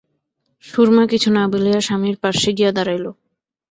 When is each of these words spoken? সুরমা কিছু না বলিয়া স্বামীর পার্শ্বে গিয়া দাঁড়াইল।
সুরমা 0.63 1.03
কিছু 1.11 1.29
না 1.37 1.43
বলিয়া 1.51 1.79
স্বামীর 1.87 2.15
পার্শ্বে 2.21 2.51
গিয়া 2.57 2.71
দাঁড়াইল। 2.77 3.05